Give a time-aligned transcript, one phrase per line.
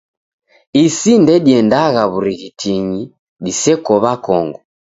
[0.85, 3.01] Isi ndediendagha w'urighitingi
[3.43, 4.59] diseko w'akongo.